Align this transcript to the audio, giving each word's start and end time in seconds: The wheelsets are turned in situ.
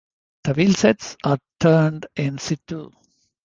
The 0.45 0.55
wheelsets 0.55 1.15
are 1.23 1.37
turned 1.59 2.07
in 2.15 2.39
situ. 2.39 2.89